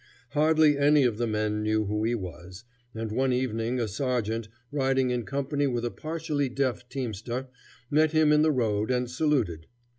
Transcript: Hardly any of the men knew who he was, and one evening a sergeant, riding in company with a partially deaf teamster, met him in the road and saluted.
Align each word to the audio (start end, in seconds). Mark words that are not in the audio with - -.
Hardly 0.31 0.79
any 0.79 1.03
of 1.03 1.19
the 1.19 1.27
men 1.27 1.61
knew 1.61 1.85
who 1.85 2.03
he 2.05 2.15
was, 2.15 2.63
and 2.95 3.11
one 3.11 3.31
evening 3.31 3.79
a 3.79 3.87
sergeant, 3.87 4.47
riding 4.71 5.11
in 5.11 5.25
company 5.27 5.67
with 5.67 5.85
a 5.85 5.91
partially 5.91 6.49
deaf 6.49 6.89
teamster, 6.89 7.49
met 7.91 8.09
him 8.11 8.31
in 8.31 8.41
the 8.41 8.49
road 8.51 8.89
and 8.89 9.07
saluted. 9.11 9.67